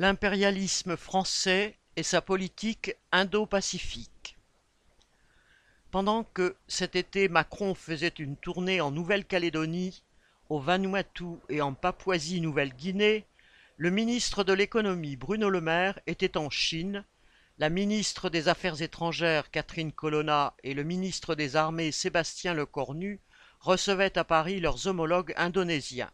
[0.00, 4.36] L'impérialisme français et sa politique indo-pacifique.
[5.90, 10.04] Pendant que cet été Macron faisait une tournée en Nouvelle-Calédonie,
[10.50, 13.26] au Vanuatu et en Papouasie-Nouvelle-Guinée,
[13.76, 17.04] le ministre de l'économie Bruno Le Maire était en Chine,
[17.58, 23.18] la ministre des Affaires étrangères Catherine Colonna et le ministre des Armées Sébastien Lecornu
[23.58, 26.12] recevaient à Paris leurs homologues indonésiens.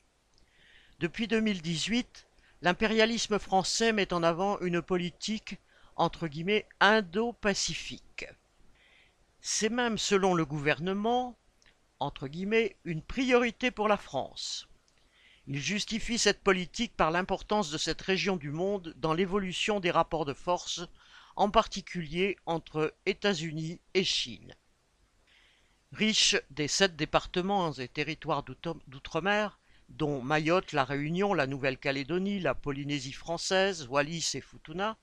[1.00, 2.26] Depuis 2018,
[2.62, 5.58] l'impérialisme français met en avant une politique
[5.96, 8.26] entre guillemets indo-pacifique.
[9.40, 11.36] C'est même, selon le gouvernement,
[12.00, 14.68] entre guillemets, une priorité pour la France.
[15.46, 20.24] Il justifie cette politique par l'importance de cette région du monde dans l'évolution des rapports
[20.24, 20.80] de force,
[21.36, 24.54] en particulier entre États-Unis et Chine.
[25.92, 33.12] Riche des sept départements et territoires d'outre-mer, dont Mayotte, la Réunion, la Nouvelle-Calédonie, la Polynésie
[33.12, 34.96] française, Wallis et Futuna,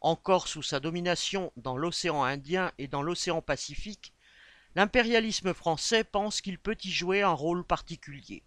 [0.00, 4.12] encore sous sa domination dans l'océan Indien et dans l'océan Pacifique,
[4.74, 8.42] l'impérialisme français pense qu'il peut y jouer un rôle particulier.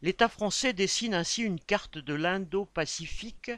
[0.00, 3.50] L'État français dessine ainsi une carte de l'Indo-Pacifique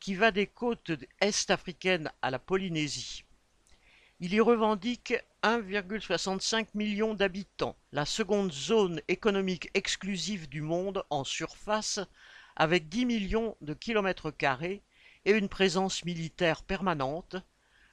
[0.00, 3.24] qui va des côtes est-africaines à la Polynésie.
[4.20, 12.00] Il y revendique 1,65 million d'habitants, la seconde zone économique exclusive du monde en surface,
[12.56, 14.82] avec 10 millions de kilomètres carrés
[15.26, 17.36] et une présence militaire permanente,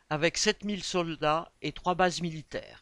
[0.10, 2.82] avec 7000 soldats et trois bases militaires.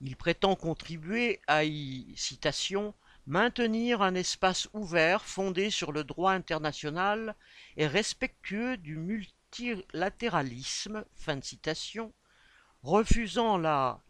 [0.00, 2.92] Il prétend contribuer à y, citation,
[3.24, 7.36] maintenir un espace ouvert fondé sur le droit international
[7.76, 12.12] et respectueux du multilatéralisme, fin de citation,
[12.82, 14.00] refusant la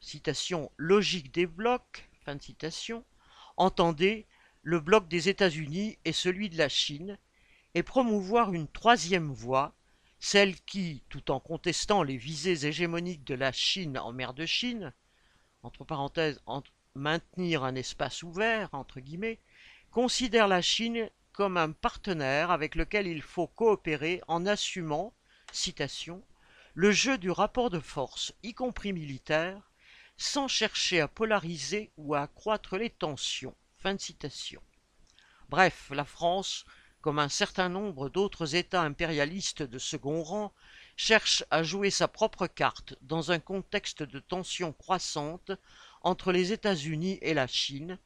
[0.00, 2.08] citation logique des blocs,
[3.56, 4.26] entendez
[4.62, 7.18] le bloc des États-Unis et celui de la Chine,
[7.74, 9.74] et promouvoir une troisième voie,
[10.20, 14.92] celle qui, tout en contestant les visées hégémoniques de la Chine en mer de Chine,
[15.62, 16.40] entre parenthèses,
[16.94, 19.40] maintenir un espace ouvert, entre guillemets,
[19.90, 25.14] considère la Chine comme un partenaire avec lequel il faut coopérer en assumant,
[25.50, 26.22] citation,
[26.74, 29.70] le jeu du rapport de force, y compris militaire,
[30.16, 33.54] sans chercher à polariser ou à accroître les tensions.
[33.78, 34.62] Fin citation.
[35.50, 36.64] Bref, la France,
[37.02, 40.52] comme un certain nombre d'autres États impérialistes de second rang,
[40.96, 45.52] cherche à jouer sa propre carte dans un contexte de tensions croissantes
[46.00, 47.98] entre les États-Unis et la Chine,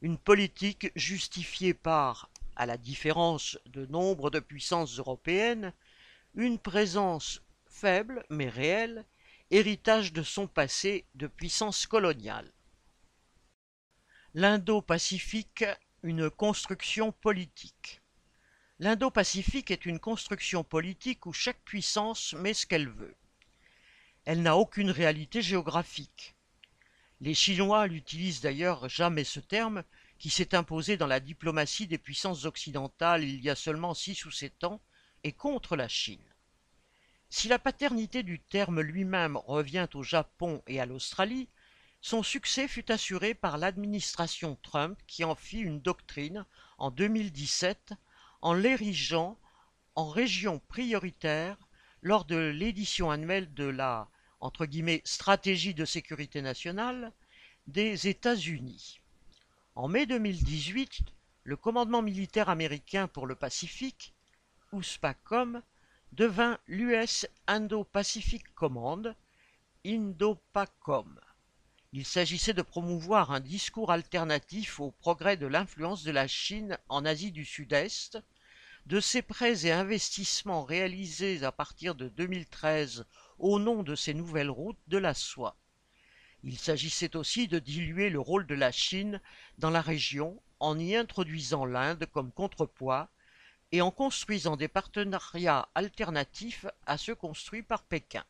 [0.00, 5.72] une politique justifiée par, à la différence de nombre de puissances européennes,
[6.34, 7.40] une présence
[7.76, 9.04] faible mais réelle,
[9.50, 12.50] héritage de son passé de puissance coloniale.
[14.32, 15.64] L'Indo-Pacifique,
[16.02, 18.00] une construction politique.
[18.78, 23.14] L'Indo-Pacifique est une construction politique où chaque puissance met ce qu'elle veut.
[24.24, 26.34] Elle n'a aucune réalité géographique.
[27.20, 29.84] Les Chinois n'utilisent d'ailleurs jamais ce terme
[30.18, 34.30] qui s'est imposé dans la diplomatie des puissances occidentales il y a seulement six ou
[34.30, 34.80] sept ans
[35.24, 36.35] et contre la Chine.
[37.28, 41.48] Si la paternité du terme lui-même revient au Japon et à l'Australie,
[42.00, 46.44] son succès fut assuré par l'administration Trump qui en fit une doctrine
[46.78, 47.94] en 2017
[48.42, 49.38] en l'érigeant
[49.96, 51.56] en région prioritaire
[52.02, 54.08] lors de l'édition annuelle de la
[55.04, 57.12] stratégie de sécurité nationale
[57.66, 59.00] des États-Unis.
[59.74, 61.00] En mai 2018,
[61.42, 64.14] le commandement militaire américain pour le Pacifique,
[64.72, 65.62] USPACOM,
[66.12, 69.14] devint l'US Indo-Pacific Command,
[69.84, 71.20] INDOPACOM.
[71.92, 77.04] Il s'agissait de promouvoir un discours alternatif au progrès de l'influence de la Chine en
[77.04, 78.18] Asie du Sud-Est,
[78.86, 83.06] de ses prêts et investissements réalisés à partir de 2013
[83.38, 85.56] au nom de ces nouvelles routes de la soie.
[86.44, 89.20] Il s'agissait aussi de diluer le rôle de la Chine
[89.58, 93.08] dans la région en y introduisant l'Inde comme contrepoids
[93.72, 98.24] et en construisant des partenariats alternatifs à ceux construits par Pékin.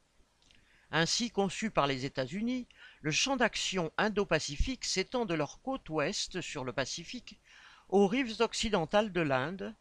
[0.91, 2.67] Ainsi conçu par les États-Unis,
[3.01, 7.39] le champ d'action indo-pacifique s'étend de leur côte ouest sur le Pacifique
[7.89, 9.75] aux rives occidentales de l'Inde,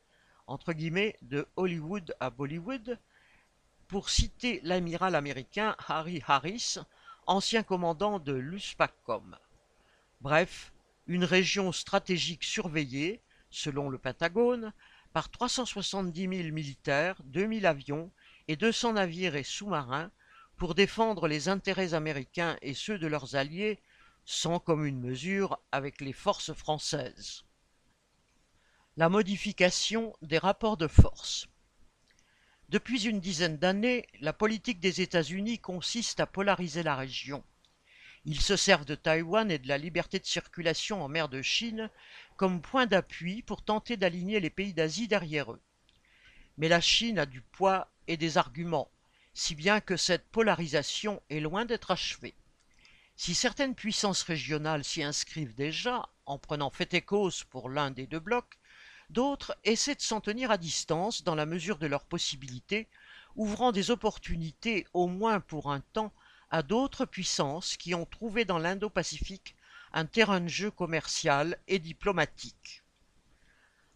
[0.47, 2.99] entre guillemets de Hollywood à Bollywood,
[3.87, 6.77] pour citer l'amiral américain Harry Harris,
[7.27, 9.37] ancien commandant de l'USPACOM.
[10.21, 10.73] Bref,
[11.07, 14.73] une région stratégique surveillée, selon le Pentagone,
[15.15, 18.11] par 370 000 militaires, 2000 avions
[18.49, 20.11] et 200 navires et sous-marins
[20.57, 23.79] pour défendre les intérêts américains et ceux de leurs alliés
[24.25, 27.45] sans commune mesure avec les forces françaises.
[28.97, 31.47] La modification des rapports de force.
[32.67, 37.41] Depuis une dizaine d'années, la politique des États-Unis consiste à polariser la région.
[38.25, 41.91] Ils se servent de Taïwan et de la liberté de circulation en mer de Chine
[42.37, 45.61] comme point d'appui pour tenter d'aligner les pays d'Asie derrière eux.
[46.57, 48.89] Mais la Chine a du poids et des arguments,
[49.35, 52.33] si bien que cette polarisation est loin d'être achevée.
[53.15, 58.07] Si certaines puissances régionales s'y inscrivent déjà, en prenant fait et cause pour l'un des
[58.07, 58.57] deux blocs,
[59.11, 62.87] d'autres essaient de s'en tenir à distance dans la mesure de leurs possibilités,
[63.35, 66.11] ouvrant des opportunités, au moins pour un temps,
[66.55, 69.57] à d'autres puissances qui ont trouvé dans l'Indo-Pacifique
[69.91, 72.85] un terrain de jeu commercial et diplomatique.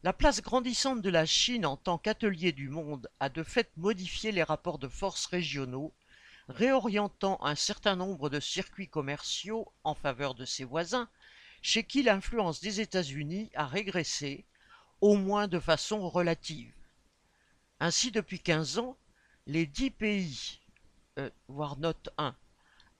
[0.03, 4.33] La place grandissante de la Chine en tant qu'atelier du monde a de fait modifié
[4.33, 5.93] les rapports de force régionaux,
[6.49, 11.07] réorientant un certain nombre de circuits commerciaux en faveur de ses voisins,
[11.61, 14.43] chez qui l'influence des États-Unis a régressé,
[14.99, 16.73] au moins de façon relative.
[17.79, 18.97] Ainsi, depuis quinze ans,
[19.47, 20.59] les dix pays,
[21.19, 22.35] euh, voire note 1,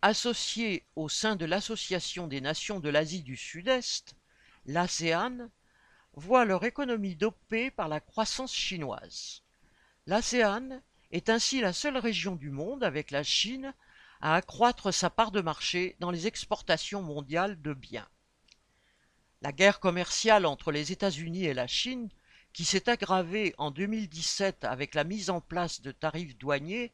[0.02, 4.16] associés au sein de l'Association des nations de l'Asie du Sud-Est,
[4.66, 5.50] l'ASEAN,
[6.14, 9.44] voient leur économie dopée par la croissance chinoise.
[10.08, 10.82] L'ASEAN
[11.12, 13.74] est ainsi la seule région du monde, avec la Chine,
[14.22, 18.08] à accroître sa part de marché dans les exportations mondiales de biens.
[19.42, 22.10] La guerre commerciale entre les États-Unis et la Chine,
[22.52, 26.92] qui s'est aggravée en 2017 avec la mise en place de tarifs douaniers,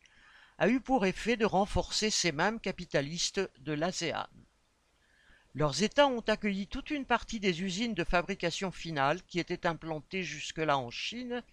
[0.57, 4.27] a eu pour effet de renforcer ces mêmes capitalistes de l'ASEAN.
[5.53, 10.23] Leurs États ont accueilli toute une partie des usines de fabrication finale qui étaient implantées
[10.23, 11.43] jusque-là en Chine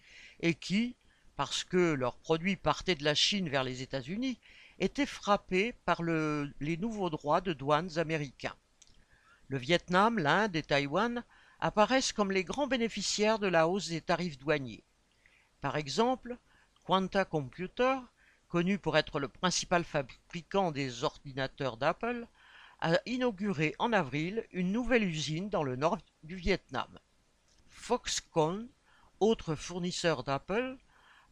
[0.41, 0.95] et qui,
[1.35, 4.39] parce que leurs produits partaient de la Chine vers les États-Unis,
[4.79, 8.55] étaient frappés par les nouveaux droits de douanes américains.
[9.47, 11.23] Le Vietnam, l'Inde et Taïwan
[11.59, 14.83] apparaissent comme les grands bénéficiaires de la hausse des tarifs douaniers.
[15.61, 16.37] Par exemple,
[16.83, 17.95] Quanta Computer,
[18.53, 22.27] connu pour être le principal fabricant des ordinateurs d'Apple,
[22.81, 26.99] a inauguré en avril une nouvelle usine dans le nord du Vietnam.
[27.71, 28.67] Foxconn,
[29.19, 30.77] autre fournisseur d'Apple,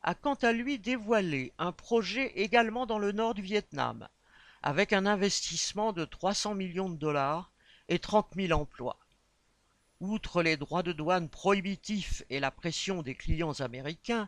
[0.02, 4.08] a quant à lui dévoilé un projet également dans le nord du Vietnam,
[4.64, 7.52] avec un investissement de 300 millions de dollars
[7.88, 8.98] et 30 000 emplois.
[10.00, 14.28] Outre les droits de douane prohibitifs et la pression des clients américains,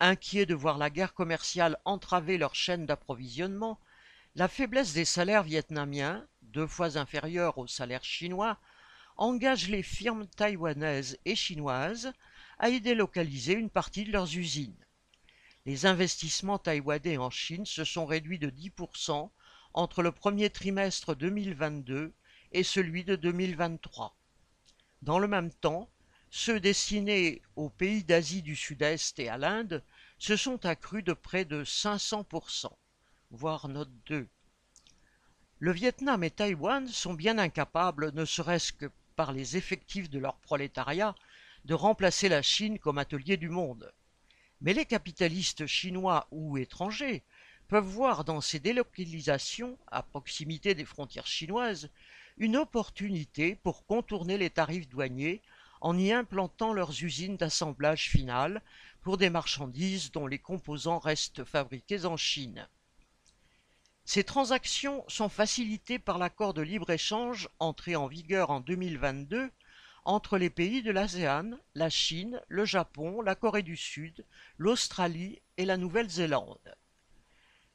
[0.00, 3.78] inquiets de voir la guerre commerciale entraver leur chaîne d'approvisionnement,
[4.34, 8.58] la faiblesse des salaires vietnamiens, deux fois inférieurs aux salaires chinois,
[9.16, 12.12] engage les firmes taïwanaises et chinoises
[12.58, 14.76] à y délocaliser une partie de leurs usines.
[15.66, 19.30] Les investissements taïwanais en Chine se sont réduits de 10%
[19.74, 22.14] entre le premier trimestre 2022
[22.52, 24.16] et celui de 2023.
[25.02, 25.90] Dans le même temps,
[26.30, 29.82] ceux destinés aux pays d'Asie du Sud-Est et à l'Inde
[30.18, 32.70] se sont accrus de près de 500%,
[33.32, 34.28] voire note 2.
[35.58, 40.36] Le Vietnam et Taïwan sont bien incapables, ne serait-ce que par les effectifs de leur
[40.36, 41.14] prolétariat,
[41.64, 43.92] de remplacer la Chine comme atelier du monde.
[44.60, 47.24] Mais les capitalistes chinois ou étrangers
[47.68, 51.90] peuvent voir dans ces délocalisations, à proximité des frontières chinoises,
[52.38, 55.42] une opportunité pour contourner les tarifs douaniers
[55.80, 58.62] en y implantant leurs usines d'assemblage final
[59.02, 62.68] pour des marchandises dont les composants restent fabriqués en Chine.
[64.04, 69.50] Ces transactions sont facilitées par l'accord de libre-échange entré en vigueur en 2022
[70.04, 74.24] entre les pays de l'ASEAN, la Chine, le Japon, la Corée du Sud,
[74.58, 76.74] l'Australie et la Nouvelle-Zélande.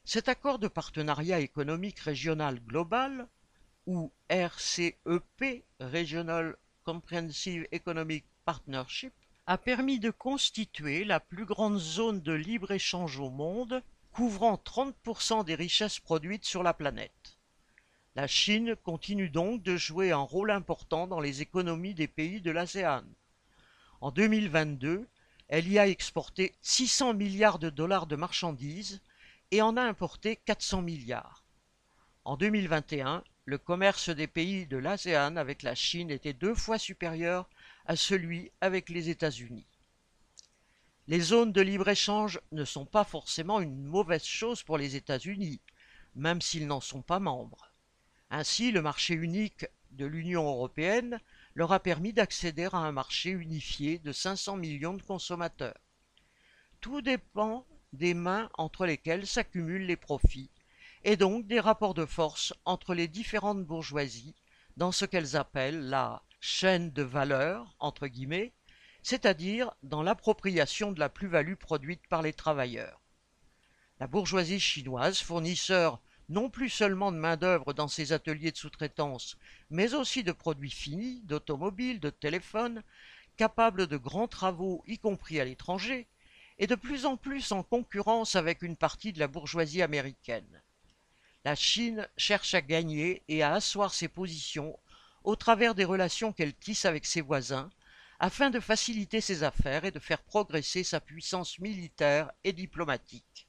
[0.04, 3.28] Cet accord de partenariat économique régional global
[3.86, 6.56] ou RCEP, Regional
[6.86, 9.12] Comprehensive Economic Partnership,
[9.48, 15.56] a permis de constituer la plus grande zone de libre-échange au monde, couvrant 30% des
[15.56, 17.38] richesses produites sur la planète.
[18.14, 22.52] La Chine continue donc de jouer un rôle important dans les économies des pays de
[22.52, 23.02] l'ASEAN.
[24.00, 25.08] En 2022,
[25.48, 29.00] elle y a exporté 600 milliards de dollars de marchandises
[29.50, 31.42] et en a importé 400 milliards.
[32.24, 37.48] En 2021, le commerce des pays de l'ASEAN avec la Chine était deux fois supérieur
[37.86, 39.68] à celui avec les États-Unis.
[41.06, 45.60] Les zones de libre-échange ne sont pas forcément une mauvaise chose pour les États-Unis,
[46.16, 47.70] même s'ils n'en sont pas membres.
[48.30, 51.20] Ainsi, le marché unique de l'Union européenne
[51.54, 55.78] leur a permis d'accéder à un marché unifié de 500 millions de consommateurs.
[56.80, 60.50] Tout dépend des mains entre lesquelles s'accumulent les profits
[61.04, 64.34] et donc des rapports de force entre les différentes bourgeoisies
[64.76, 68.52] dans ce qu'elles appellent la chaîne de valeur, entre guillemets,
[69.02, 73.00] c'est-à-dire dans l'appropriation de la plus-value produite par les travailleurs.
[74.00, 79.36] La bourgeoisie chinoise, fournisseur non plus seulement de main-d'œuvre dans ses ateliers de sous-traitance,
[79.70, 82.82] mais aussi de produits finis, d'automobiles, de téléphones,
[83.36, 86.08] capables de grands travaux, y compris à l'étranger,
[86.58, 90.62] est de plus en plus en concurrence avec une partie de la bourgeoisie américaine.
[91.46, 94.76] La Chine cherche à gagner et à asseoir ses positions
[95.22, 97.70] au travers des relations qu'elle tisse avec ses voisins,
[98.18, 103.46] afin de faciliter ses affaires et de faire progresser sa puissance militaire et diplomatique.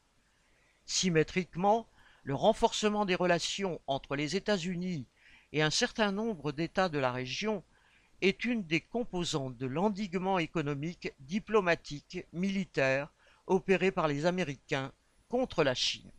[0.86, 1.90] Symétriquement,
[2.22, 5.08] le renforcement des relations entre les États-Unis
[5.52, 7.64] et un certain nombre d'États de la région
[8.22, 13.12] est une des composantes de l'endiguement économique, diplomatique, militaire
[13.48, 14.94] opéré par les Américains
[15.30, 16.12] contre la Chine.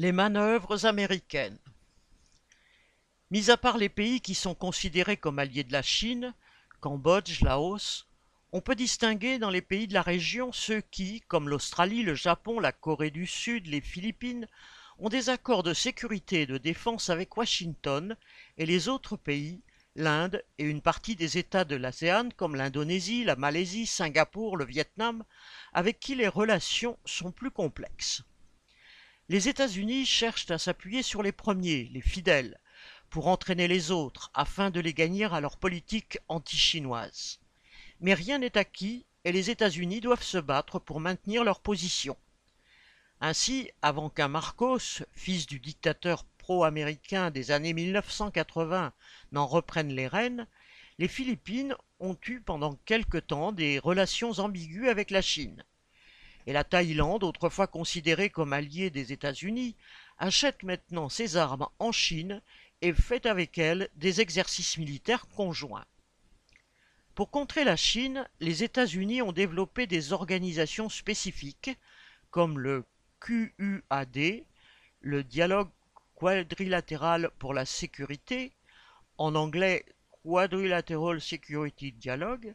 [0.00, 1.58] Les manœuvres américaines
[3.32, 6.34] Mis à part les pays qui sont considérés comme alliés de la Chine,
[6.78, 8.06] Cambodge, Laos,
[8.52, 12.60] on peut distinguer dans les pays de la région ceux qui, comme l'Australie, le Japon,
[12.60, 14.46] la Corée du Sud, les Philippines,
[15.00, 18.16] ont des accords de sécurité et de défense avec Washington
[18.56, 19.62] et les autres pays,
[19.96, 25.24] l'Inde et une partie des États de l'ASEAN comme l'Indonésie, la Malaisie, Singapour, le Vietnam,
[25.72, 28.22] avec qui les relations sont plus complexes.
[29.30, 32.58] Les États-Unis cherchent à s'appuyer sur les premiers, les fidèles,
[33.10, 37.38] pour entraîner les autres afin de les gagner à leur politique anti-chinoise.
[38.00, 42.16] Mais rien n'est acquis et les États-Unis doivent se battre pour maintenir leur position.
[43.20, 48.94] Ainsi, avant qu'un Marcos, fils du dictateur pro-américain des années 1980,
[49.32, 50.46] n'en reprenne les rênes,
[50.98, 55.64] les Philippines ont eu pendant quelque temps des relations ambiguës avec la Chine
[56.48, 59.76] et la Thaïlande, autrefois considérée comme alliée des États-Unis,
[60.16, 62.40] achète maintenant ses armes en Chine
[62.80, 65.84] et fait avec elle des exercices militaires conjoints.
[67.14, 71.76] Pour contrer la Chine, les États-Unis ont développé des organisations spécifiques
[72.30, 72.86] comme le
[73.20, 74.46] QUAD,
[75.00, 75.68] le dialogue
[76.14, 78.54] quadrilatéral pour la sécurité,
[79.18, 79.84] en anglais
[80.24, 82.54] Quadrilateral Security Dialogue,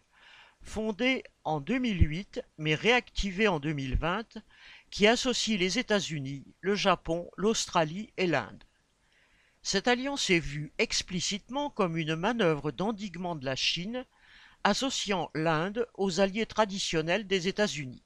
[0.64, 4.42] fondée en 2008 mais réactivée en 2020,
[4.90, 8.64] qui associe les États-Unis, le Japon, l'Australie et l'Inde.
[9.62, 14.06] Cette alliance est vue explicitement comme une manœuvre d'endiguement de la Chine,
[14.64, 18.04] associant l'Inde aux alliés traditionnels des États-Unis.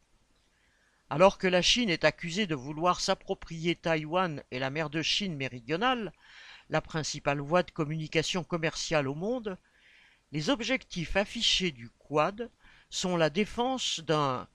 [1.09, 5.35] Alors que la Chine est accusée de vouloir s'approprier Taïwan et la mer de Chine
[5.35, 6.11] méridionale,
[6.69, 9.57] la principale voie de communication commerciale au monde,
[10.31, 12.49] les objectifs affichés du Quad
[12.89, 14.47] sont la défense d'un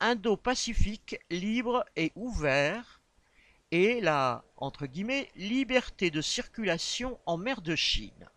[0.00, 3.00] Indo-Pacifique libre et ouvert
[3.70, 4.44] et la
[5.36, 8.28] liberté de circulation en mer de Chine.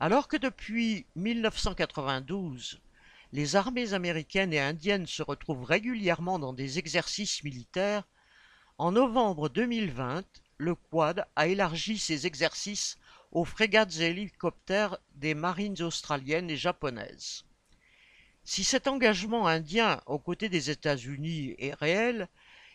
[0.00, 2.80] Alors que depuis 1992,
[3.32, 8.04] les armées américaines et indiennes se retrouvent régulièrement dans des exercices militaires,
[8.78, 10.24] en novembre 2020,
[10.56, 12.96] le Quad a élargi ses exercices
[13.32, 17.44] aux frégates et hélicoptères des marines australiennes et japonaises.
[18.44, 22.28] Si cet engagement indien aux côtés des États-Unis est réel,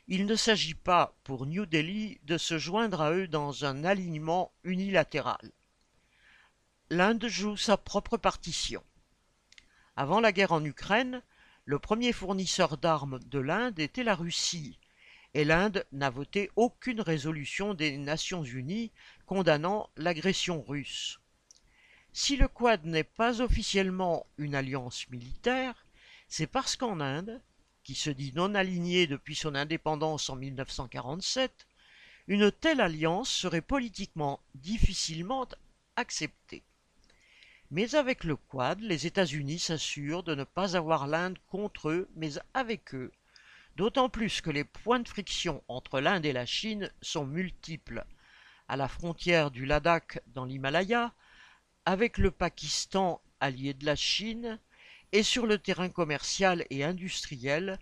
[0.08, 4.52] il ne s'agit pas pour New Delhi de se joindre à eux dans un alignement
[4.64, 5.52] unilatéral.
[6.90, 8.84] L'Inde joue sa propre partition.
[9.96, 11.24] Avant la guerre en Ukraine,
[11.66, 14.78] le premier fournisseur d'armes de l'Inde était la Russie,
[15.34, 18.92] et l'Inde n'a voté aucune résolution des Nations Unies
[19.26, 21.20] condamnant l'agression russe.
[22.12, 25.86] Si le Quad n'est pas officiellement une alliance militaire,
[26.28, 27.42] c'est parce qu'en Inde,
[27.84, 31.68] qui se dit non alignée depuis son indépendance en 1947,
[32.28, 35.48] une telle alliance serait politiquement difficilement
[35.96, 36.64] acceptée.
[37.72, 42.34] Mais avec le Quad, les États-Unis s'assurent de ne pas avoir l'Inde contre eux, mais
[42.54, 43.12] avec eux,
[43.76, 48.06] d'autant plus que les points de friction entre l'Inde et la Chine sont multiples,
[48.74, 51.14] à la frontière du Ladakh dans l'Himalaya,
[51.86, 54.60] avec le Pakistan allié de la Chine,
[55.12, 57.78] et sur le terrain commercial et industriel,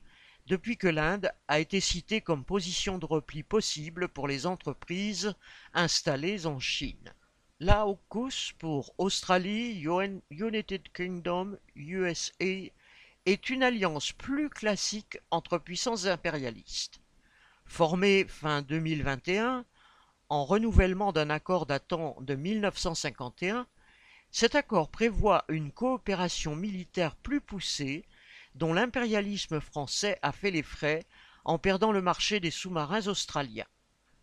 [0.47, 5.33] depuis que l'Inde a été citée comme position de repli possible pour les entreprises
[5.73, 7.13] installées en Chine.
[7.61, 9.81] L'AUKUS pour Australie,
[10.29, 12.69] United Kingdom, USA
[13.25, 16.99] est une alliance plus classique entre puissances impérialistes.
[17.65, 19.63] Formée fin 2021,
[20.31, 23.67] en renouvellement d'un accord datant de 1951,
[24.31, 28.05] cet accord prévoit une coopération militaire plus poussée
[28.55, 31.05] dont l'impérialisme français a fait les frais
[31.43, 33.65] en perdant le marché des sous-marins australiens.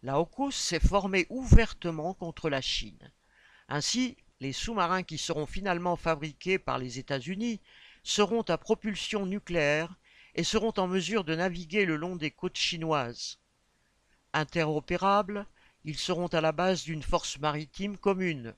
[0.03, 3.13] La AUKUS s'est formée ouvertement contre la Chine.
[3.69, 7.61] Ainsi, les sous-marins qui seront finalement fabriqués par les États-Unis
[8.03, 9.95] seront à propulsion nucléaire
[10.35, 13.39] et seront en mesure de naviguer le long des côtes chinoises.
[14.33, 15.47] Interopérables,
[15.89, 18.55] ils seront à la base d'une force maritime commune.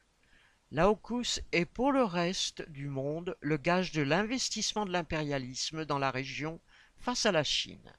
[0.73, 6.11] L'AUKUS est pour le reste du monde le gage de l'investissement de l'impérialisme dans la
[6.11, 6.59] région
[6.99, 7.95] face à la Chine.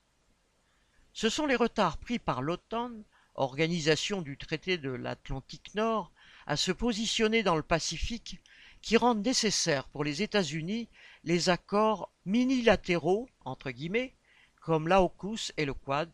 [1.14, 2.92] Ce sont les retards pris par l'OTAN,
[3.36, 6.12] organisation du traité de l'Atlantique Nord,
[6.46, 8.42] à se positionner dans le Pacifique
[8.82, 10.90] qui rendent nécessaires pour les États-Unis
[11.24, 14.14] les accords minilatéraux, entre guillemets,
[14.60, 16.12] comme l'AUKUS et le Quad.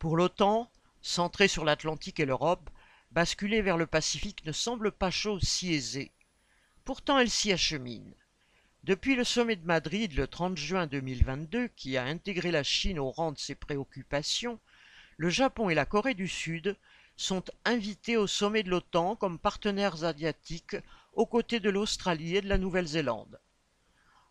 [0.00, 0.68] Pour l'OTAN,
[1.02, 2.70] centrée sur l'Atlantique et l'Europe,
[3.10, 6.12] basculer vers le Pacifique ne semble pas chose si aisée.
[6.84, 8.14] Pourtant elle s'y achemine.
[8.84, 13.10] Depuis le sommet de Madrid le 30 juin 2022, qui a intégré la Chine au
[13.10, 14.58] rang de ses préoccupations,
[15.16, 16.76] le Japon et la Corée du Sud
[17.16, 20.76] sont invités au sommet de l'OTAN comme partenaires asiatiques
[21.12, 23.38] aux côtés de l'Australie et de la Nouvelle-Zélande.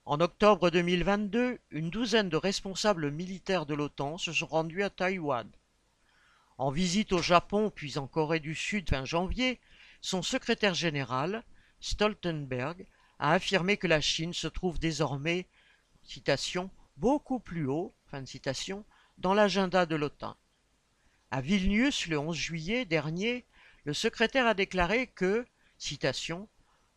[0.06, 5.48] En octobre 2022, une douzaine de responsables militaires de l'OTAN se sont rendus à Taïwan.
[6.60, 9.62] En visite au Japon puis en Corée du Sud fin janvier,
[10.02, 11.46] son secrétaire général,
[11.80, 12.86] Stoltenberg,
[13.18, 15.48] a affirmé que la Chine se trouve désormais,
[16.04, 17.96] citation, beaucoup plus haut,
[19.20, 20.36] dans l'agenda de l'OTAN.
[21.32, 23.46] À Vilnius, le 11 juillet dernier,
[23.86, 25.46] le secrétaire a déclaré que,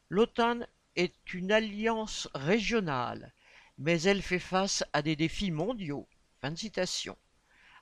[0.08, 0.58] l'OTAN
[0.96, 3.32] est une alliance régionale,
[3.78, 6.08] mais elle fait face à des défis mondiaux.
[6.40, 7.16] Fin de citation.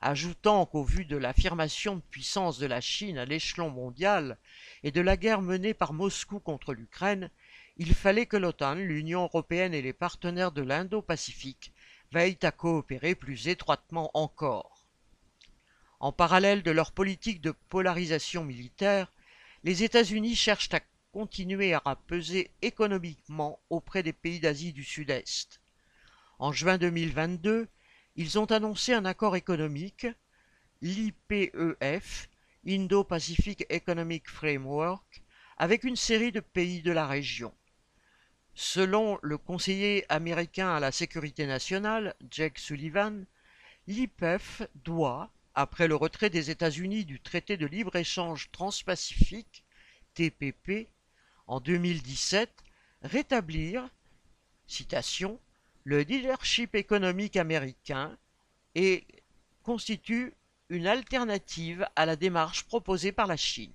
[0.03, 4.39] Ajoutant qu'au vu de l'affirmation de puissance de la Chine à l'échelon mondial
[4.83, 7.31] et de la guerre menée par Moscou contre l'Ukraine,
[7.77, 11.73] il fallait que l'OTAN, l'Union européenne et les partenaires de l'Indo-Pacifique
[12.13, 14.87] veillent à coopérer plus étroitement encore.
[15.99, 19.13] En parallèle de leur politique de polarisation militaire,
[19.65, 20.81] les États-Unis cherchent à
[21.13, 25.61] continuer à peser économiquement auprès des pays d'Asie du Sud-Est.
[26.39, 27.69] En juin 2022,
[28.21, 30.07] ils ont annoncé un accord économique,
[30.83, 32.29] l'IPEF,
[32.69, 35.23] Indo-Pacific Economic Framework,
[35.57, 37.55] avec une série de pays de la région.
[38.55, 43.25] Selon le conseiller américain à la sécurité nationale, Jake Sullivan,
[43.87, 49.65] l'IPEF doit, après le retrait des États-Unis du traité de libre-échange transpacifique,
[50.13, 50.89] TPP,
[51.47, 52.53] en 2017,
[53.01, 53.89] rétablir,
[54.67, 55.41] citation,
[55.85, 58.17] le leadership économique américain
[58.75, 59.07] et
[59.63, 60.35] constitue
[60.69, 63.73] une alternative à la démarche proposée par la Chine.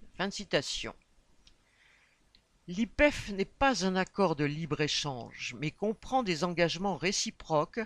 [2.67, 7.81] L'IPEF n'est pas un accord de libre-échange, mais comprend des engagements réciproques,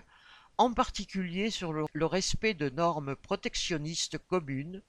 [0.56, 4.82] en particulier sur le, respect de normes protectionnistes communes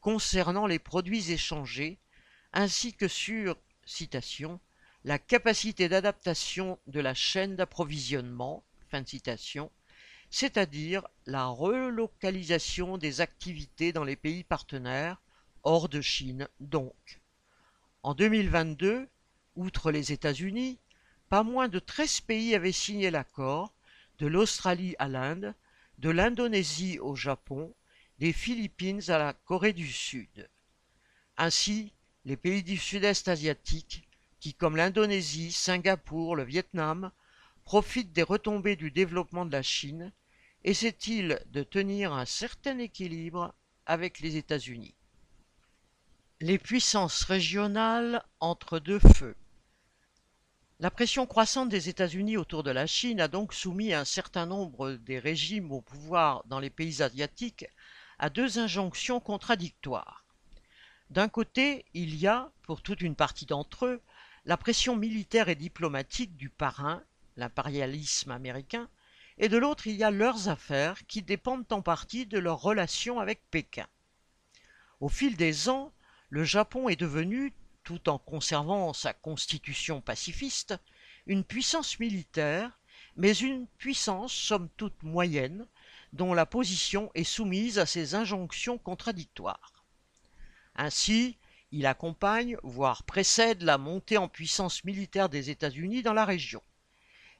[0.00, 1.98] concernant les produits échangés,
[2.52, 3.56] ainsi que sur,
[5.04, 8.64] la capacité d'adaptation de la chaîne d'approvisionnement,
[10.30, 15.20] c'est-à-dire la relocalisation des activités dans les pays partenaires,
[15.62, 17.20] hors de Chine donc.
[18.02, 19.08] En 2022,
[19.56, 20.78] Outre les États-Unis,
[21.28, 23.74] pas moins de 13 pays avaient signé l'accord,
[24.18, 25.54] de l'Australie à l'Inde,
[25.98, 27.74] de l'Indonésie au Japon,
[28.18, 30.48] des Philippines à la Corée du Sud.
[31.36, 31.92] Ainsi,
[32.24, 37.10] les pays du sud-est asiatique, qui comme l'Indonésie, Singapour, le Vietnam,
[37.70, 40.10] profitent des retombées du développement de la Chine,
[40.64, 43.54] essaient-ils de tenir un certain équilibre
[43.86, 44.96] avec les États-Unis?
[46.40, 49.36] Les puissances régionales entre deux feux.
[50.80, 54.94] La pression croissante des États-Unis autour de la Chine a donc soumis un certain nombre
[54.94, 57.66] des régimes au pouvoir dans les pays asiatiques
[58.18, 60.24] à deux injonctions contradictoires.
[61.10, 64.02] D'un côté, il y a, pour toute une partie d'entre eux,
[64.44, 67.04] la pression militaire et diplomatique du parrain,
[67.36, 68.88] l'impérialisme américain,
[69.38, 73.20] et de l'autre, il y a leurs affaires qui dépendent en partie de leurs relations
[73.20, 73.86] avec Pékin.
[75.00, 75.92] Au fil des ans,
[76.28, 80.74] le Japon est devenu, tout en conservant sa constitution pacifiste,
[81.26, 82.78] une puissance militaire,
[83.16, 85.66] mais une puissance somme toute moyenne,
[86.12, 89.84] dont la position est soumise à ces injonctions contradictoires.
[90.74, 91.38] Ainsi,
[91.72, 96.62] il accompagne, voire précède la montée en puissance militaire des États-Unis dans la région.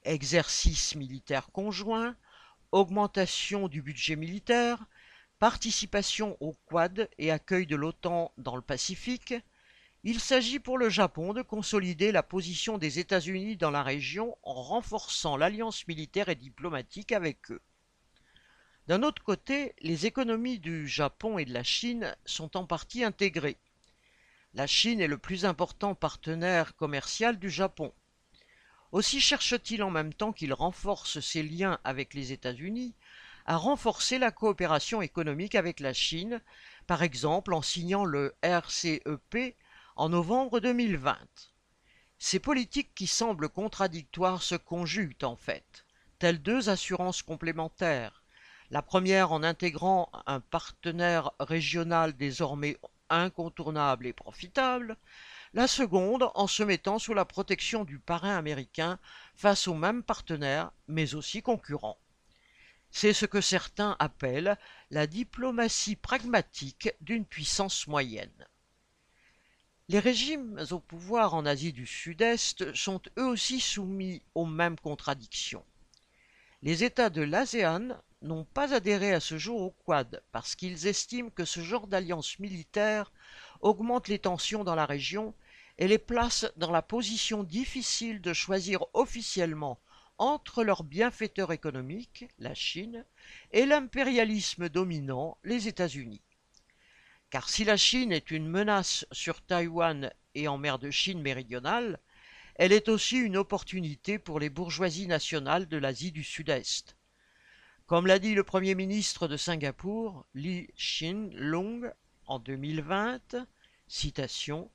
[0.04, 2.16] Exercice militaire conjoint,
[2.72, 4.86] augmentation du budget militaire,
[5.38, 9.34] participation au Quad et accueil de l'OTAN dans le Pacifique,
[10.02, 14.54] il s'agit pour le Japon de consolider la position des États-Unis dans la région en
[14.54, 17.60] renforçant l'alliance militaire et diplomatique avec eux.
[18.86, 23.58] D'un autre côté, les économies du Japon et de la Chine sont en partie intégrées.
[24.54, 27.92] La Chine est le plus important partenaire commercial du Japon.
[28.92, 32.94] Aussi cherche-t-il en même temps qu'il renforce ses liens avec les États-Unis
[33.46, 36.40] à renforcer la coopération économique avec la Chine,
[36.87, 39.57] par exemple en signant le RCEP
[39.96, 41.16] en novembre 2020.
[42.18, 45.87] Ces politiques qui semblent contradictoires se conjuguent en fait,
[46.18, 48.22] telles deux assurances complémentaires,
[48.70, 52.76] la première en intégrant un partenaire régional désormais
[53.09, 54.96] incontournable et profitable,
[55.52, 58.98] la seconde en se mettant sous la protection du parrain américain
[59.34, 61.98] face aux mêmes partenaires, mais aussi concurrents.
[62.92, 64.56] C'est ce que certains appellent
[64.90, 68.46] la diplomatie pragmatique d'une puissance moyenne.
[69.88, 75.64] Les régimes au pouvoir en Asie du Sud-Est sont eux aussi soumis aux mêmes contradictions.
[76.62, 81.30] Les États de l'ASEAN n'ont pas adhéré à ce jour au Quad parce qu'ils estiment
[81.30, 83.12] que ce genre d'alliance militaire
[83.61, 85.35] augmente les tensions dans la région
[85.78, 89.80] et les place dans la position difficile de choisir officiellement
[90.18, 93.06] entre leur bienfaiteur économique, la Chine,
[93.52, 96.20] et l'impérialisme dominant, les États-Unis.
[97.30, 101.98] Car si la Chine est une menace sur Taïwan et en mer de Chine méridionale,
[102.56, 106.96] elle est aussi une opportunité pour les bourgeoisies nationales de l'Asie du Sud-Est.
[107.90, 111.92] Comme l'a dit le Premier ministre de Singapour, Lee Hsien Loong,
[112.29, 113.35] en 2020,
[113.88, 114.70] citation,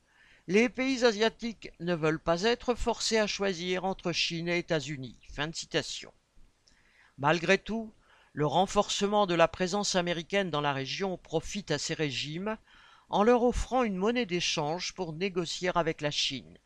[0.47, 5.17] Les pays asiatiques ne veulent pas être forcés à choisir entre Chine et États-Unis.
[7.17, 7.93] Malgré tout,
[8.33, 12.57] le renforcement de la présence américaine dans la région profite à ces régimes
[13.07, 16.57] en leur offrant une monnaie d'échange pour négocier avec la Chine.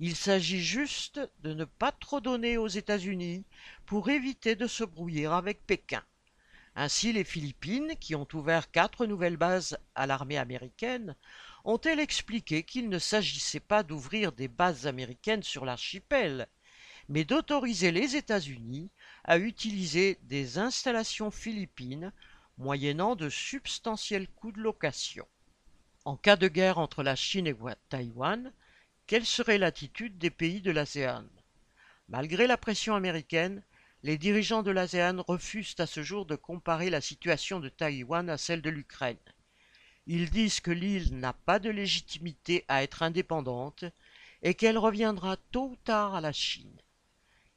[0.00, 3.44] Il s'agit juste de ne pas trop donner aux États-Unis
[3.86, 6.02] pour éviter de se brouiller avec Pékin.
[6.74, 11.14] Ainsi, les Philippines, qui ont ouvert quatre nouvelles bases à l'armée américaine,
[11.64, 16.48] ont-elles expliqué qu'il ne s'agissait pas d'ouvrir des bases américaines sur l'archipel,
[17.08, 18.90] mais d'autoriser les États-Unis
[19.22, 22.12] à utiliser des installations philippines
[22.58, 25.28] moyennant de substantiels coûts de location?
[26.04, 27.54] En cas de guerre entre la Chine et
[27.88, 28.52] Taïwan,
[29.06, 31.24] quelle serait l'attitude des pays de l'ASEAN?
[32.08, 33.62] Malgré la pression américaine,
[34.02, 38.38] les dirigeants de l'ASEAN refusent à ce jour de comparer la situation de Taïwan à
[38.38, 39.18] celle de l'Ukraine.
[40.06, 43.84] Ils disent que l'île n'a pas de légitimité à être indépendante
[44.42, 46.78] et qu'elle reviendra tôt ou tard à la Chine.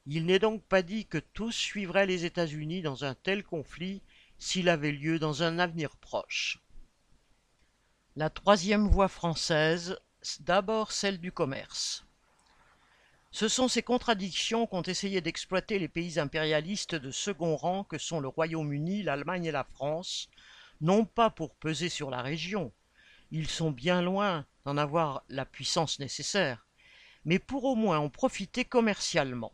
[0.06, 4.02] Il n'est donc pas dit que tous suivraient les États-Unis dans un tel conflit
[4.38, 6.60] s'il avait lieu dans un avenir proche.
[8.16, 9.98] La troisième voie française
[10.40, 12.06] d'abord celle du commerce.
[13.32, 18.20] Ce sont ces contradictions qu'ont essayé d'exploiter les pays impérialistes de second rang que sont
[18.20, 20.30] le Royaume-Uni, l'Allemagne et la France,
[20.82, 22.72] non pas pour peser sur la région,
[23.32, 26.66] ils sont bien loin d'en avoir la puissance nécessaire,
[27.26, 29.54] mais pour au moins en profiter commercialement.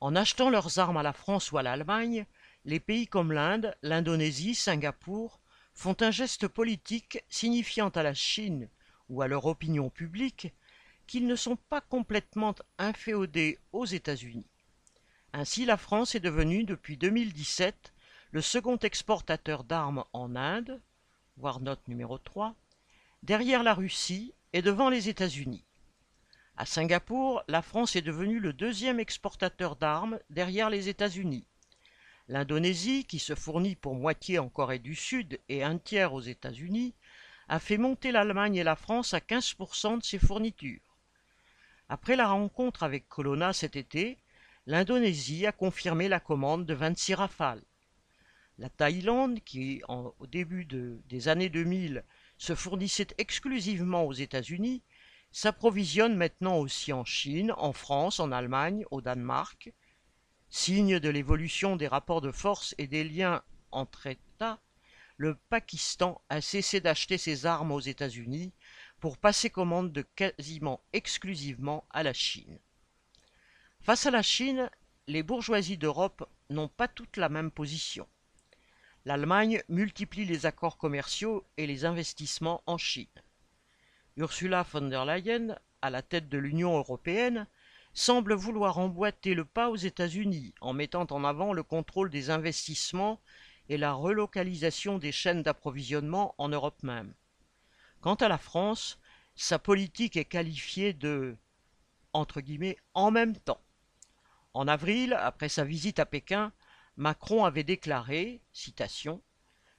[0.00, 2.26] En achetant leurs armes à la France ou à l'Allemagne,
[2.64, 5.40] les pays comme l'Inde, l'Indonésie, Singapour
[5.74, 8.68] font un geste politique signifiant à la Chine
[9.08, 10.52] ou à leur opinion publique
[11.06, 14.46] qu'ils ne sont pas complètement inféodés aux États-Unis.
[15.32, 17.92] Ainsi, la France est devenue depuis 2017
[18.32, 20.80] le second exportateur d'armes en Inde,
[21.36, 22.54] voire note numéro 3,
[23.22, 25.64] derrière la Russie et devant les États-Unis.
[26.56, 31.46] À Singapour, la France est devenue le deuxième exportateur d'armes derrière les États-Unis.
[32.28, 36.94] L'Indonésie, qui se fournit pour moitié en Corée du Sud et un tiers aux États-Unis,
[37.48, 40.96] a fait monter l'Allemagne et la France à 15% de ses fournitures.
[41.88, 44.18] Après la rencontre avec Colonna cet été,
[44.66, 47.62] l'Indonésie a confirmé la commande de 26 rafales.
[48.58, 52.04] La Thaïlande, qui au début des années 2000
[52.38, 54.82] se fournissait exclusivement aux États-Unis,
[55.30, 59.72] s'approvisionne maintenant aussi en Chine, en France, en Allemagne, au Danemark.
[60.48, 64.58] Signe de l'évolution des rapports de force et des liens entre États,
[65.16, 68.52] le Pakistan a cessé d'acheter ses armes aux États-Unis
[69.00, 72.58] pour passer commande de quasiment exclusivement à la Chine.
[73.80, 74.70] Face à la Chine,
[75.06, 78.08] les bourgeoisies d'Europe n'ont pas toutes la même position.
[79.04, 83.06] L'Allemagne multiplie les accords commerciaux et les investissements en Chine.
[84.16, 87.46] Ursula von der Leyen, à la tête de l'Union européenne,
[87.94, 93.20] semble vouloir emboîter le pas aux États-Unis en mettant en avant le contrôle des investissements
[93.68, 97.14] et la relocalisation des chaînes d'approvisionnement en Europe même.
[98.00, 98.98] Quant à la France,
[99.34, 101.36] sa politique est qualifiée de
[102.94, 103.60] en même temps.
[104.54, 106.52] En avril, après sa visite à Pékin,
[106.96, 109.20] Macron avait déclaré, citation,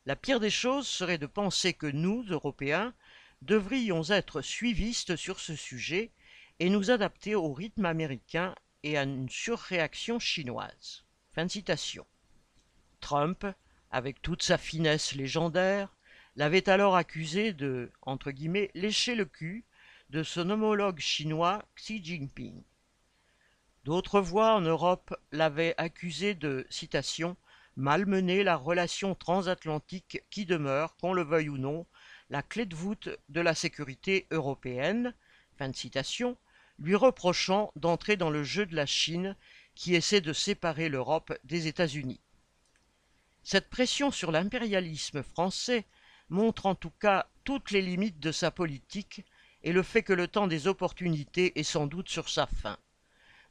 [0.05, 2.93] La pire des choses serait de penser que nous, Européens,
[3.41, 6.11] devrions être suivistes sur ce sujet
[6.59, 11.05] et nous adapter au rythme américain et à une surréaction chinoise.
[11.33, 12.05] Fin de citation.
[12.99, 13.45] Trump,
[13.91, 15.95] avec toute sa finesse légendaire,
[16.35, 17.91] l'avait alors accusé de
[18.75, 19.65] lécher le cul
[20.09, 22.63] de son homologue chinois Xi Jinping.
[23.83, 27.37] D'autres voix en Europe l'avaient accusé de citation
[27.77, 31.85] malmener la relation transatlantique qui demeure, qu'on le veuille ou non,
[32.29, 35.13] la clé de voûte de la sécurité européenne,
[36.79, 39.35] lui reprochant d'entrer dans le jeu de la Chine
[39.75, 42.19] qui essaie de séparer l'Europe des États-Unis.
[43.49, 45.85] Cette pression sur l'impérialisme français
[46.27, 49.23] montre en tout cas toutes les limites de sa politique
[49.63, 52.77] et le fait que le temps des opportunités est sans doute sur sa fin.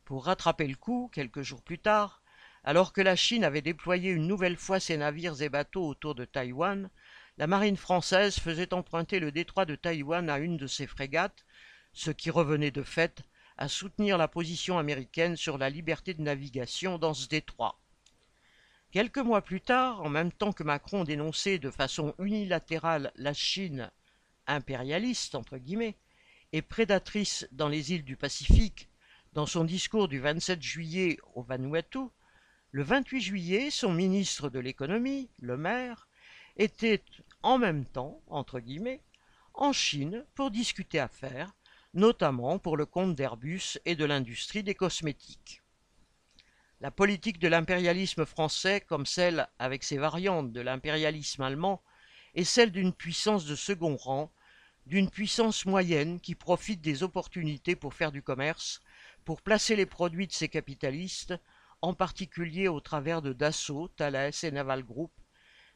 [0.05, 2.21] Pour rattraper le coup, quelques jours plus tard,
[2.63, 6.27] alors que la Chine avait déployé une nouvelle fois ses navires et bateaux autour de
[6.27, 6.91] Taïwan,
[7.39, 11.47] la marine française faisait emprunter le détroit de Taïwan à une de ses frégates,
[11.95, 13.23] ce qui revenait de fait
[13.57, 17.81] à soutenir la position américaine sur la liberté de navigation dans ce détroit.
[18.93, 23.91] Quelques mois plus tard, en même temps que Macron dénonçait de façon unilatérale la Chine
[24.47, 25.97] impérialiste entre guillemets
[26.53, 28.89] et prédatrice dans les îles du Pacifique,
[29.33, 31.99] dans son discours du 27 juillet au Vanuatu,
[32.71, 36.09] le 28 juillet, son ministre de l'économie, le maire,
[36.57, 37.03] était
[37.43, 39.03] en même temps, entre guillemets,
[39.53, 41.55] en Chine pour discuter affaires,
[41.93, 45.63] notamment pour le compte d'Airbus et de l'industrie des cosmétiques.
[46.83, 51.83] La politique de l'impérialisme français, comme celle avec ses variantes de l'impérialisme allemand,
[52.35, 54.31] est celle d'une puissance de second rang,
[54.85, 58.83] d'une puissance moyenne qui profite des opportunités pour faire du commerce,
[59.25, 61.35] pour placer les produits de ses capitalistes
[61.81, 65.13] en particulier au travers de Dassault, Thales et Naval Group,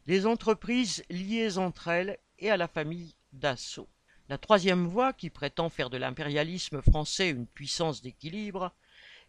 [0.06, 3.88] des entreprises liées entre elles et à la famille Dassault.
[4.28, 8.74] La troisième voie, qui prétend faire de l'impérialisme français une puissance d'équilibre,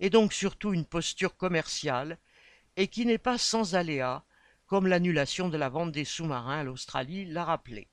[0.02, 2.18] est donc surtout une posture commerciale
[2.76, 4.24] et qui n'est pas sans aléas,
[4.66, 7.88] comme l'annulation de la vente des sous-marins à l'Australie l'a rappelé.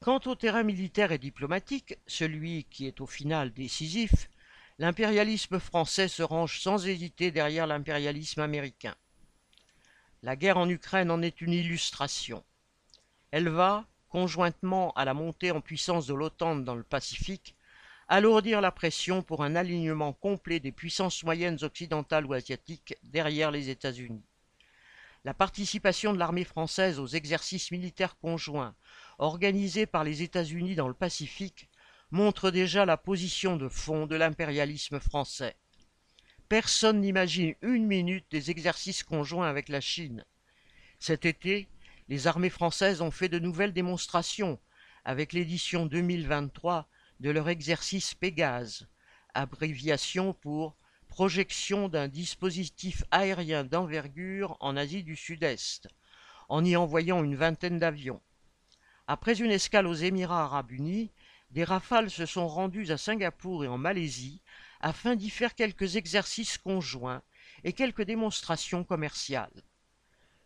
[0.00, 4.28] Quant au terrain militaire et diplomatique, celui qui est au final décisif,
[4.78, 8.94] l'impérialisme français se range sans hésiter derrière l'impérialisme américain.
[10.22, 12.44] La guerre en Ukraine en est une illustration.
[13.32, 17.55] Elle va, conjointement à la montée en puissance de l'OTAN dans le Pacifique,
[18.08, 23.68] alourdir la pression pour un alignement complet des puissances moyennes occidentales ou asiatiques derrière les
[23.70, 24.22] États-Unis.
[25.24, 28.76] La participation de l'armée française aux exercices militaires conjoints
[29.18, 31.68] organisés par les États-Unis dans le Pacifique
[32.12, 35.56] montre déjà la position de fond de l'impérialisme français.
[36.48, 40.24] Personne n'imagine une minute des exercices conjoints avec la Chine.
[41.00, 41.68] Cet été,
[42.08, 44.60] les armées françaises ont fait de nouvelles démonstrations
[45.04, 46.88] avec l'édition 2023
[47.20, 48.86] de leur exercice Pégase,
[49.34, 50.76] abréviation pour
[51.08, 55.88] projection d'un dispositif aérien d'envergure en Asie du Sud-Est,
[56.48, 58.20] en y envoyant une vingtaine d'avions.
[59.06, 61.10] Après une escale aux Émirats arabes unis,
[61.50, 64.42] des rafales se sont rendues à Singapour et en Malaisie
[64.80, 67.22] afin d'y faire quelques exercices conjoints
[67.64, 69.62] et quelques démonstrations commerciales.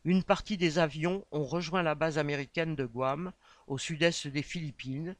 [0.04, 3.32] Une partie des avions ont rejoint la base américaine de Guam,
[3.66, 5.16] au sud-est des Philippines,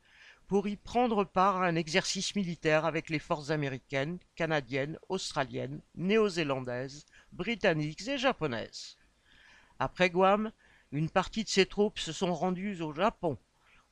[0.51, 7.07] pour y prendre part à un exercice militaire avec les forces américaines, canadiennes, australiennes, néo-zélandaises,
[7.31, 8.97] britanniques et japonaises.
[9.79, 10.51] Après Guam,
[10.91, 13.39] une partie de ces troupes se sont rendues au Japon,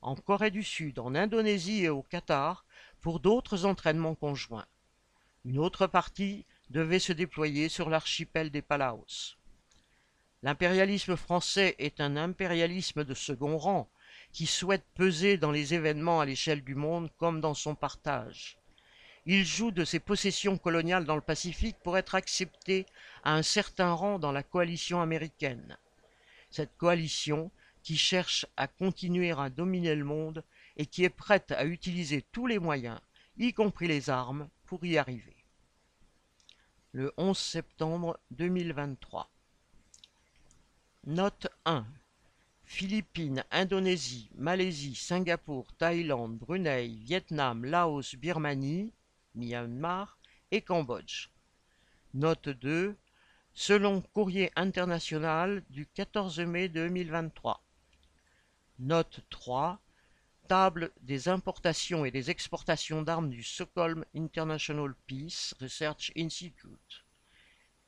[0.02, 2.64] en Corée du Sud, en Indonésie et au Qatar
[3.02, 4.66] pour d'autres entraînements conjoints.
[5.44, 9.36] Une autre partie devait se déployer sur l'archipel des Palaos.
[10.42, 13.88] L'impérialisme français est un impérialisme de second rang
[14.32, 18.58] qui souhaite peser dans les événements à l'échelle du monde comme dans son partage.
[19.26, 22.86] Il joue de ses possessions coloniales dans le Pacifique pour être accepté
[23.24, 25.76] à un certain rang dans la coalition américaine.
[26.50, 27.50] Cette coalition
[27.82, 30.44] qui cherche à continuer à dominer le monde
[30.76, 33.00] et qui est prête à utiliser tous les moyens,
[33.36, 35.36] y compris les armes, pour y arriver.
[36.92, 39.30] Le 11 septembre 2023.
[41.06, 41.86] Note 1.
[42.70, 48.92] Philippines, Indonésie, Malaisie, Singapour, Thaïlande, Brunei, Vietnam, Laos, Birmanie,
[49.34, 50.18] Myanmar
[50.50, 51.30] et Cambodge.
[52.12, 52.94] Note 2.
[53.54, 57.64] Selon Courrier international du 14 mai 2023.
[58.80, 59.80] Note 3.
[60.46, 67.06] Table des importations et des exportations d'armes du Stockholm International Peace Research Institute.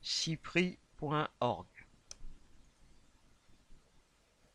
[0.00, 1.79] CIPRI.org